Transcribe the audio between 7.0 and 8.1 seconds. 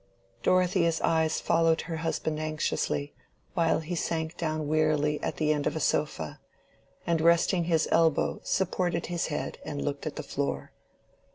and resting his